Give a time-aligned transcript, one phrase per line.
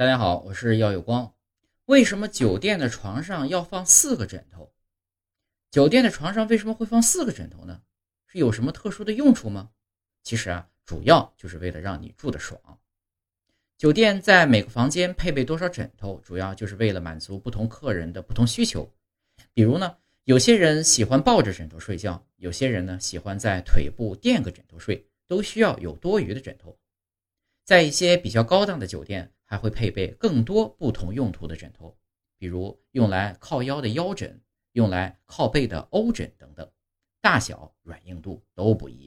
[0.00, 1.34] 大家好，我是耀有光。
[1.84, 4.72] 为什么酒店的床上要放四个枕头？
[5.70, 7.82] 酒店的床上为什么会放四个枕头呢？
[8.26, 9.68] 是有什么特殊的用处吗？
[10.22, 12.58] 其实啊，主要就是为了让你住得爽。
[13.76, 18.90] 酒店在每个房间配备多少枕头，主要就是为了满足不同客人的不同需求。
[19.52, 26.78] 比如呢，有些人喜欢抱着枕头睡觉，有些人呢喜欢在腿部垫个枕头睡，都需要有多余的枕头。
[27.66, 31.98] 在一些比较高档的酒店，还会配备更多不同用途的枕头，
[32.38, 34.40] 比如用来靠腰的腰枕，
[34.74, 36.70] 用来靠背的欧枕等等，
[37.20, 38.99] 大小、软硬度都不一。